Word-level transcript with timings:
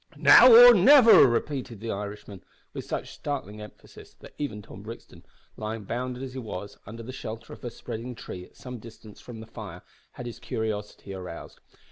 "`Now 0.17 0.49
or 0.49 0.73
niver!'" 0.73 1.27
repeated 1.27 1.79
the 1.79 1.91
Irishman, 1.91 2.43
with 2.73 2.85
such 2.85 3.13
startling 3.13 3.61
emphasis 3.61 4.15
that 4.15 4.33
even 4.39 4.63
Tom 4.63 4.81
Brixton, 4.81 5.23
lying 5.57 5.83
bound 5.83 6.17
as 6.17 6.33
he 6.33 6.39
was 6.39 6.75
under 6.87 7.03
the 7.03 7.11
shelter 7.13 7.53
of 7.53 7.63
a 7.63 7.69
spreading 7.69 8.15
tree 8.15 8.43
at 8.45 8.57
some 8.57 8.79
distance 8.79 9.21
from 9.21 9.41
the 9.41 9.45
fire, 9.45 9.83
had 10.13 10.25
his 10.25 10.39
curiosity 10.39 11.13
aroused. 11.13 11.59